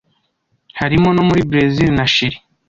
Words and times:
harimo 0.79 1.07
no 1.15 1.23
muri 1.27 1.41
Brazil 1.49 1.89
na 1.95 2.05
Chili, 2.13 2.37